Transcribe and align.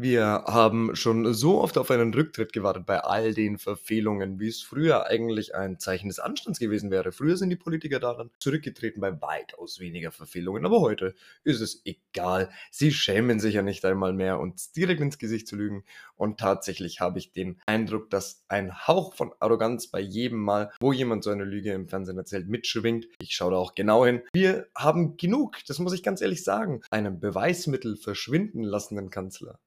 Wir 0.00 0.44
haben 0.46 0.94
schon 0.94 1.34
so 1.34 1.60
oft 1.60 1.76
auf 1.76 1.90
einen 1.90 2.14
Rücktritt 2.14 2.52
gewartet 2.52 2.86
bei 2.86 3.00
all 3.00 3.34
den 3.34 3.58
Verfehlungen, 3.58 4.38
wie 4.38 4.46
es 4.46 4.62
früher 4.62 5.06
eigentlich 5.06 5.56
ein 5.56 5.80
Zeichen 5.80 6.06
des 6.06 6.20
Anstands 6.20 6.60
gewesen 6.60 6.92
wäre. 6.92 7.10
Früher 7.10 7.36
sind 7.36 7.50
die 7.50 7.56
Politiker 7.56 7.98
daran 7.98 8.30
zurückgetreten 8.38 9.00
bei 9.00 9.20
weitaus 9.20 9.80
weniger 9.80 10.12
Verfehlungen, 10.12 10.64
aber 10.64 10.80
heute 10.82 11.16
ist 11.42 11.60
es 11.60 11.82
egal. 11.84 12.48
Sie 12.70 12.92
schämen 12.92 13.40
sich 13.40 13.54
ja 13.54 13.62
nicht 13.62 13.84
einmal 13.84 14.12
mehr, 14.12 14.38
uns 14.38 14.70
direkt 14.70 15.00
ins 15.00 15.18
Gesicht 15.18 15.48
zu 15.48 15.56
lügen. 15.56 15.82
Und 16.14 16.38
tatsächlich 16.38 17.00
habe 17.00 17.18
ich 17.18 17.32
den 17.32 17.60
Eindruck, 17.66 18.08
dass 18.08 18.44
ein 18.46 18.86
Hauch 18.86 19.14
von 19.14 19.32
Arroganz 19.40 19.88
bei 19.88 19.98
jedem 19.98 20.38
Mal, 20.38 20.70
wo 20.78 20.92
jemand 20.92 21.24
so 21.24 21.30
eine 21.30 21.42
Lüge 21.42 21.72
im 21.72 21.88
Fernsehen 21.88 22.18
erzählt, 22.18 22.46
mitschwingt. 22.46 23.08
Ich 23.20 23.34
schaue 23.34 23.50
da 23.50 23.56
auch 23.56 23.74
genau 23.74 24.06
hin. 24.06 24.22
Wir 24.32 24.68
haben 24.76 25.16
genug, 25.16 25.56
das 25.66 25.80
muss 25.80 25.92
ich 25.92 26.04
ganz 26.04 26.20
ehrlich 26.20 26.44
sagen, 26.44 26.82
einen 26.92 27.18
Beweismittel 27.18 27.96
verschwinden 27.96 28.62
lassenden 28.62 29.10
Kanzler. 29.10 29.58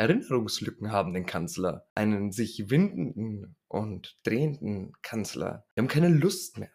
Erinnerungslücken 0.00 0.92
haben 0.92 1.12
den 1.12 1.26
Kanzler, 1.26 1.86
einen 1.94 2.32
sich 2.32 2.70
windenden 2.70 3.54
und 3.68 4.16
drehenden 4.24 4.94
Kanzler. 5.02 5.66
Wir 5.74 5.82
haben 5.82 5.88
keine 5.88 6.08
Lust 6.08 6.56
mehr. 6.56 6.70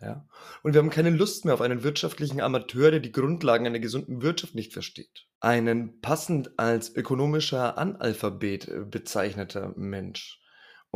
Ja? 0.00 0.28
Und 0.62 0.72
wir 0.72 0.80
haben 0.80 0.90
keine 0.90 1.10
Lust 1.10 1.44
mehr 1.44 1.54
auf 1.54 1.60
einen 1.60 1.82
wirtschaftlichen 1.82 2.40
Amateur, 2.40 2.92
der 2.92 3.00
die 3.00 3.10
Grundlagen 3.10 3.66
einer 3.66 3.80
gesunden 3.80 4.22
Wirtschaft 4.22 4.54
nicht 4.54 4.72
versteht. 4.72 5.26
Einen 5.40 6.00
passend 6.00 6.56
als 6.56 6.94
ökonomischer 6.94 7.78
Analphabet 7.78 8.68
äh, 8.68 8.84
bezeichneter 8.84 9.72
Mensch. 9.76 10.40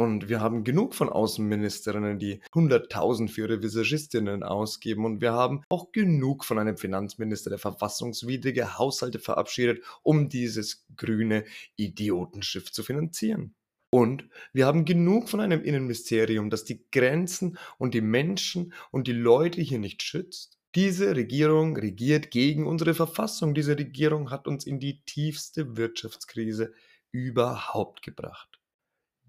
Und 0.00 0.30
wir 0.30 0.40
haben 0.40 0.64
genug 0.64 0.94
von 0.94 1.10
Außenministerinnen, 1.10 2.18
die 2.18 2.40
100.000 2.54 3.28
für 3.28 3.42
ihre 3.42 3.62
Visagistinnen 3.62 4.42
ausgeben. 4.42 5.04
Und 5.04 5.20
wir 5.20 5.34
haben 5.34 5.62
auch 5.68 5.92
genug 5.92 6.46
von 6.46 6.58
einem 6.58 6.78
Finanzminister, 6.78 7.50
der 7.50 7.58
verfassungswidrige 7.58 8.78
Haushalte 8.78 9.18
verabschiedet, 9.18 9.84
um 10.02 10.30
dieses 10.30 10.86
grüne 10.96 11.44
Idiotenschiff 11.76 12.72
zu 12.72 12.82
finanzieren. 12.82 13.54
Und 13.92 14.26
wir 14.54 14.64
haben 14.64 14.86
genug 14.86 15.28
von 15.28 15.40
einem 15.40 15.62
Innenministerium, 15.62 16.48
das 16.48 16.64
die 16.64 16.82
Grenzen 16.90 17.58
und 17.76 17.92
die 17.92 18.00
Menschen 18.00 18.72
und 18.90 19.06
die 19.06 19.12
Leute 19.12 19.60
hier 19.60 19.80
nicht 19.80 20.02
schützt. 20.02 20.56
Diese 20.76 21.14
Regierung 21.14 21.76
regiert 21.76 22.30
gegen 22.30 22.66
unsere 22.66 22.94
Verfassung. 22.94 23.52
Diese 23.52 23.76
Regierung 23.76 24.30
hat 24.30 24.48
uns 24.48 24.64
in 24.64 24.80
die 24.80 25.02
tiefste 25.04 25.76
Wirtschaftskrise 25.76 26.72
überhaupt 27.12 28.00
gebracht. 28.00 28.59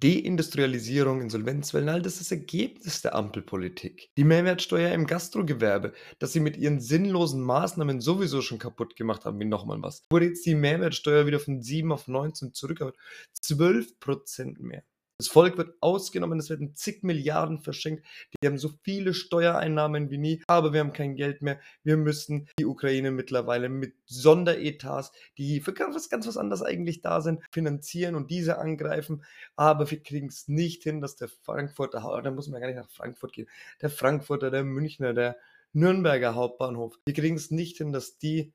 Deindustrialisierung, 0.01 1.21
Insolvenzwellen, 1.21 1.89
all 1.89 2.01
das 2.01 2.13
ist 2.13 2.31
das 2.31 2.31
Ergebnis 2.31 3.01
der 3.01 3.13
Ampelpolitik. 3.13 4.09
Die 4.17 4.23
Mehrwertsteuer 4.23 4.91
im 4.93 5.05
Gastrogewerbe, 5.05 5.93
das 6.17 6.33
sie 6.33 6.39
mit 6.39 6.57
ihren 6.57 6.79
sinnlosen 6.79 7.41
Maßnahmen 7.41 8.01
sowieso 8.01 8.41
schon 8.41 8.57
kaputt 8.57 8.95
gemacht 8.95 9.25
haben, 9.25 9.39
wie 9.39 9.45
nochmal 9.45 9.81
was. 9.81 10.03
Wurde 10.09 10.25
jetzt 10.25 10.45
die 10.45 10.55
Mehrwertsteuer 10.55 11.27
wieder 11.27 11.39
von 11.39 11.61
7 11.61 11.91
auf 11.91 12.07
19 12.07 12.53
zurückgeholt. 12.53 12.95
12 13.33 13.99
Prozent 13.99 14.59
mehr. 14.59 14.83
Das 15.21 15.27
Volk 15.27 15.55
wird 15.55 15.75
ausgenommen, 15.81 16.39
es 16.39 16.49
werden 16.49 16.75
zig 16.75 17.03
Milliarden 17.03 17.59
verschenkt. 17.59 18.03
Die 18.41 18.47
haben 18.47 18.57
so 18.57 18.71
viele 18.81 19.13
Steuereinnahmen 19.13 20.09
wie 20.09 20.17
nie, 20.17 20.43
aber 20.47 20.73
wir 20.73 20.79
haben 20.79 20.93
kein 20.93 21.15
Geld 21.15 21.43
mehr. 21.43 21.59
Wir 21.83 21.95
müssen 21.95 22.49
die 22.57 22.65
Ukraine 22.65 23.11
mittlerweile 23.11 23.69
mit 23.69 23.93
Sonderetats, 24.07 25.11
die 25.37 25.61
für 25.61 25.73
ganz 25.73 25.95
was, 25.95 26.09
ganz 26.09 26.25
was 26.25 26.37
anderes 26.37 26.63
eigentlich 26.63 27.01
da 27.01 27.21
sind, 27.21 27.43
finanzieren 27.51 28.15
und 28.15 28.31
diese 28.31 28.57
angreifen. 28.57 29.23
Aber 29.55 29.91
wir 29.91 30.01
kriegen 30.01 30.25
es 30.25 30.47
nicht 30.47 30.81
hin, 30.81 31.01
dass 31.01 31.17
der 31.17 31.27
Frankfurter, 31.27 32.21
da 32.23 32.31
muss 32.31 32.47
man 32.47 32.59
gar 32.59 32.65
nicht 32.65 32.77
nach 32.77 32.89
Frankfurt 32.89 33.33
gehen, 33.33 33.47
der 33.79 33.91
Frankfurter, 33.91 34.49
der 34.49 34.63
Münchner, 34.63 35.13
der 35.13 35.37
Nürnberger 35.71 36.33
Hauptbahnhof, 36.33 36.97
wir 37.05 37.13
kriegen 37.13 37.35
es 37.35 37.51
nicht 37.51 37.77
hin, 37.77 37.93
dass 37.93 38.17
die 38.17 38.53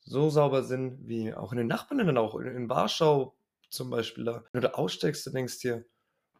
so 0.00 0.30
sauber 0.30 0.64
sind 0.64 1.06
wie 1.06 1.32
auch 1.32 1.52
in 1.52 1.58
den 1.58 1.68
Nachbarländern, 1.68 2.18
auch 2.18 2.34
in, 2.34 2.48
in 2.48 2.68
Warschau 2.68 3.36
zum 3.72 3.90
Beispiel 3.90 4.24
da. 4.24 4.44
Wenn 4.52 4.60
du 4.60 4.68
da 4.68 4.74
aussteigst, 4.74 5.26
du 5.26 5.30
denkst 5.30 5.58
dir, 5.60 5.84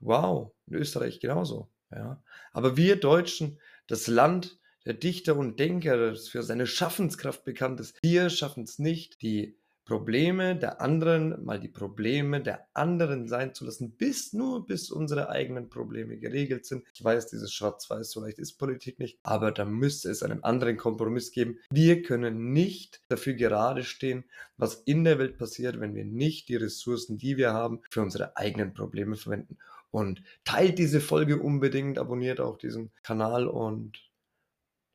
wow, 0.03 0.53
in 0.67 0.75
Österreich 0.75 1.21
genauso. 1.21 1.71
Ja. 1.91 2.23
Aber 2.53 2.77
wir 2.77 2.97
Deutschen, 2.97 3.59
das 3.87 4.07
Land 4.07 4.59
der 4.85 4.95
Dichter 4.95 5.37
und 5.37 5.59
Denker, 5.61 6.11
das 6.11 6.29
für 6.29 6.43
seine 6.43 6.67
Schaffenskraft 6.67 7.45
bekannt 7.45 7.81
ist, 7.81 7.99
wir 8.03 8.31
schaffen 8.31 8.65
es 8.65 8.79
nicht, 8.79 9.23
die 9.23 9.57
Probleme 9.85 10.55
der 10.55 10.81
anderen 10.81 11.45
mal 11.45 11.59
die 11.59 11.69
Probleme 11.69 12.41
der 12.41 12.69
anderen 12.73 13.27
sein 13.27 13.53
zu 13.53 13.65
lassen, 13.65 13.97
bis 13.97 14.33
nur 14.33 14.65
bis 14.65 14.91
unsere 14.91 15.29
eigenen 15.29 15.69
Probleme 15.69 16.19
geregelt 16.19 16.67
sind. 16.67 16.85
Ich 16.95 17.03
weiß, 17.03 17.27
dieses 17.29 17.53
Schwarz-Weiß, 17.53 18.13
so 18.13 18.21
leicht 18.21 18.39
ist 18.39 18.59
Politik 18.59 19.01
nicht, 19.01 19.19
aber 19.25 19.51
da 19.51 19.65
müsste 19.65 20.09
es 20.11 20.23
einen 20.23 20.45
anderen 20.45 20.77
Kompromiss 20.77 21.33
geben. 21.33 21.59
Wir 21.71 22.03
können 22.03 22.53
nicht 22.53 23.01
dafür 23.09 23.35
gerade 23.35 23.83
stehen, 23.83 24.25
was 24.57 24.75
in 24.75 25.03
der 25.03 25.19
Welt 25.19 25.37
passiert, 25.37 25.81
wenn 25.81 25.95
wir 25.97 26.05
nicht 26.05 26.49
die 26.49 26.57
Ressourcen, 26.57 27.19
die 27.19 27.37
wir 27.37 27.53
haben, 27.53 27.81
für 27.91 28.03
unsere 28.03 28.37
eigenen 28.37 28.75
Probleme 28.75 29.17
verwenden. 29.17 29.59
Und 29.93 30.23
teilt 30.45 30.79
diese 30.79 31.01
Folge 31.01 31.39
unbedingt, 31.39 31.99
abonniert 31.99 32.41
auch 32.41 32.57
diesen 32.57 32.91
Kanal 33.03 33.47
und 33.47 34.11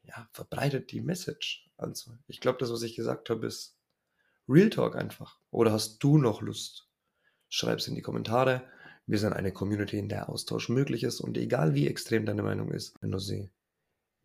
ja, 0.04 0.28
verbreitet 0.34 0.92
die 0.92 1.02
Message. 1.02 1.70
Also, 1.78 2.12
ich 2.28 2.42
glaube, 2.42 2.58
das, 2.58 2.72
was 2.72 2.82
ich 2.82 2.96
gesagt 2.96 3.30
habe, 3.30 3.46
ist 3.46 3.78
Real 4.50 4.72
Talk 4.72 4.96
einfach. 4.96 5.40
Oder 5.52 5.72
hast 5.72 6.00
du 6.00 6.18
noch 6.18 6.42
Lust? 6.42 6.90
Schreib 7.48 7.78
es 7.78 7.88
in 7.88 7.96
die 7.96 8.02
Kommentare. 8.02 8.64
Wir 9.06 9.20
sind 9.20 9.34
eine 9.34 9.54
Community, 9.54 10.00
in 10.00 10.10
der 10.10 10.30
Austausch 10.30 10.68
möglich 10.68 11.04
ist 11.04 11.22
und 11.22 11.38
egal 11.38 11.76
wie 11.76 11.88
extrem 11.88 12.26
deine 12.26 12.44
Meinung 12.44 12.72
ist, 12.72 12.96
wenn 13.00 13.12
du 13.12 13.20
sie 13.20 13.52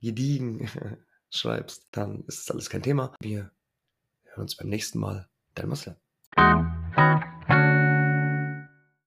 gediegen 0.00 0.69
schreibst, 1.31 1.87
dann 1.93 2.25
ist 2.27 2.41
das 2.41 2.50
alles 2.50 2.71
kein 2.71 2.82
Thema. 2.82 3.15
Wir 3.21 3.53
hören 4.25 4.43
uns 4.43 4.56
beim 4.56 4.69
nächsten 4.69 4.99
Mal. 4.99 5.28
Dein 5.55 5.69
Marcel. 5.69 5.97